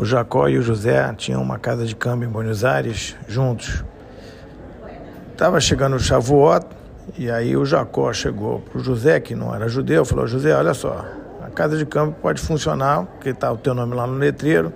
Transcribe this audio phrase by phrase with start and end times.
[0.00, 3.84] O Jacó e o José tinham uma casa de câmbio em Buenos Aires juntos.
[5.30, 6.64] Estava chegando o Shavuot
[7.18, 10.72] e aí o Jacó chegou para o José, que não era judeu, falou: José, olha
[10.72, 11.04] só,
[11.44, 14.72] a casa de câmbio pode funcionar, porque está o teu nome lá no letreiro,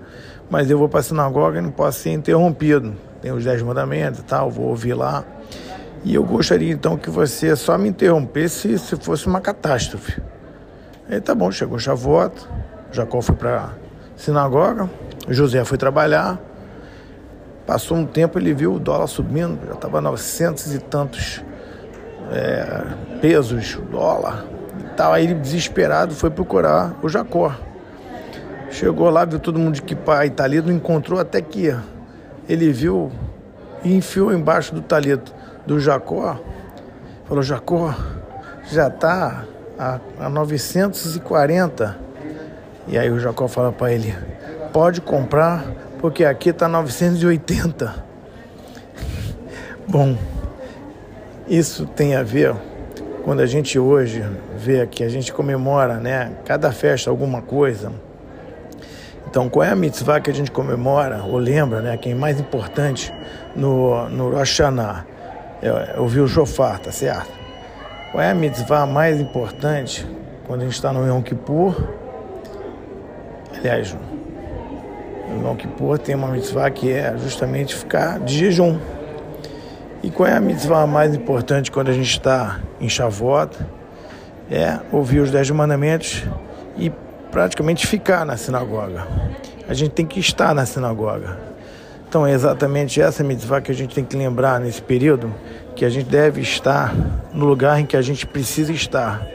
[0.50, 2.93] mas eu vou para a sinagoga e não posso ser interrompido.
[3.22, 5.25] Tem os dez mandamentos e tal, vou ouvir lá.
[6.04, 10.21] E eu gostaria então que você só me interrompesse se fosse uma catástrofe.
[11.09, 12.46] Aí tá bom, chegou o Shavuot,
[12.93, 13.84] Jacó foi para
[14.17, 14.89] sinagoga,
[15.29, 16.39] José foi trabalhar.
[17.67, 21.43] Passou um tempo, ele viu o dólar subindo, já estava 900 e tantos
[22.31, 22.85] é,
[23.21, 24.45] pesos dólar.
[24.79, 25.13] E tal.
[25.13, 27.54] Aí ele, desesperado, foi procurar o Jacó.
[28.71, 31.75] Chegou lá, viu todo mundo equipar e talito, encontrou até que
[32.48, 33.11] ele viu
[33.84, 35.33] e enfiou embaixo do talito
[35.67, 36.39] do Jacó.
[37.27, 37.95] Falou, Jacó,
[38.70, 39.45] já está
[39.78, 42.05] a, a 940.
[42.87, 44.15] E aí o Jacó fala para ele,
[44.73, 45.65] pode comprar,
[45.99, 48.05] porque aqui está 980.
[49.89, 50.17] Bom,
[51.49, 52.55] isso tem a ver
[53.25, 54.23] quando a gente hoje
[54.57, 57.91] vê que a gente comemora, né, cada festa alguma coisa.
[59.27, 62.39] Então, qual é a mitzvah que a gente comemora ou lembra, né, que é mais
[62.39, 63.13] importante
[63.57, 65.07] no, no Rosh Hashanah?
[65.63, 67.33] É, ouvir o shofar, tá certo?
[68.13, 70.07] Qual é a mitzvah mais importante
[70.47, 71.75] quando a gente está no Yom Kippur?
[73.65, 73.97] Aliás,
[75.31, 78.79] no Yom Kippur tem uma mitzvah que é justamente ficar de jejum.
[80.03, 83.57] E qual é a mitzvah mais importante quando a gente está em Shavuot?
[84.51, 86.25] É ouvir os Dez Mandamentos
[86.77, 86.92] e
[87.31, 89.09] praticamente ficar na sinagoga.
[89.67, 91.39] A gente tem que estar na sinagoga.
[92.07, 95.35] Então é exatamente essa mitzvah que a gente tem que lembrar nesse período,
[95.75, 96.95] que a gente deve estar
[97.33, 99.27] no lugar em que a gente precisa estar.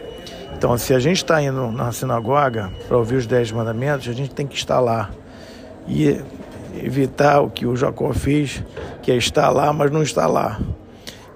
[0.56, 4.34] Então, se a gente está indo na sinagoga para ouvir os Dez Mandamentos, a gente
[4.34, 5.10] tem que estar lá.
[5.88, 6.22] E
[6.76, 8.64] evitar o que o Jacó fez,
[9.02, 10.60] que é estar lá, mas não estar lá.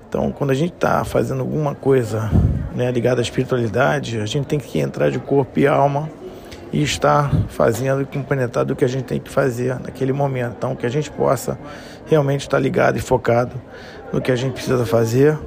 [0.08, 2.30] Então, quando a gente está fazendo alguma coisa
[2.76, 6.10] né, ligada à espiritualidade, a gente tem que entrar de corpo e alma
[6.72, 10.56] e estar fazendo e compenetrado do que a gente tem que fazer naquele momento.
[10.58, 11.58] Então, que a gente possa
[12.06, 13.60] realmente estar ligado e focado
[14.12, 15.38] no que a gente precisa fazer.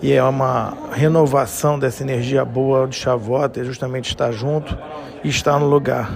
[0.00, 4.78] E é uma renovação dessa energia boa de Shavuot, é justamente estar junto
[5.24, 6.10] e estar no lugar.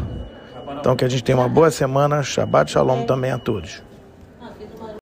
[0.78, 2.22] Então que a gente tenha uma boa semana.
[2.22, 3.82] Shabbat Shalom também a todos.